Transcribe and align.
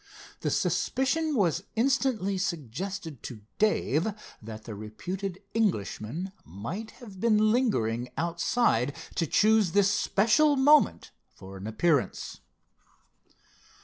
The 0.39 0.49
suspicion 0.49 1.35
was 1.35 1.63
instantly 1.75 2.39
suggested 2.39 3.21
to 3.21 3.41
Dave 3.59 4.07
that 4.41 4.63
the 4.63 4.73
reputed 4.73 5.43
Englishman 5.53 6.31
might 6.43 6.89
have 7.05 7.19
been 7.19 7.51
lingering 7.51 8.09
outside 8.17 8.95
to 9.13 9.27
choose 9.27 9.73
this 9.73 9.91
special 9.93 10.55
moment 10.55 11.11
for 11.35 11.55
an 11.55 11.67
appearance. 11.67 12.39